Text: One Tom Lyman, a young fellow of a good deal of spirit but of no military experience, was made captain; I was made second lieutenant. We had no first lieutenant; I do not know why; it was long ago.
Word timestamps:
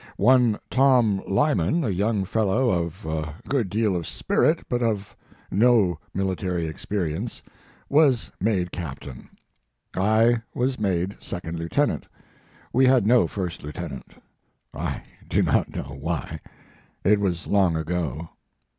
One 0.17 0.57
Tom 0.71 1.21
Lyman, 1.27 1.83
a 1.83 1.89
young 1.91 2.25
fellow 2.25 2.71
of 2.71 3.05
a 3.05 3.35
good 3.47 3.69
deal 3.69 3.95
of 3.95 4.07
spirit 4.07 4.63
but 4.67 4.81
of 4.81 5.15
no 5.51 5.99
military 6.11 6.65
experience, 6.65 7.43
was 7.87 8.31
made 8.41 8.71
captain; 8.71 9.29
I 9.95 10.41
was 10.55 10.79
made 10.79 11.17
second 11.21 11.59
lieutenant. 11.59 12.07
We 12.73 12.87
had 12.87 13.05
no 13.05 13.27
first 13.27 13.61
lieutenant; 13.61 14.15
I 14.73 15.03
do 15.29 15.43
not 15.43 15.69
know 15.75 15.95
why; 16.01 16.39
it 17.03 17.19
was 17.19 17.45
long 17.45 17.75
ago. 17.75 18.31